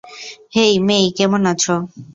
হেই 0.55 0.73
মেই, 0.87 1.05
কেমন 1.17 1.41
আছো? 1.51 1.75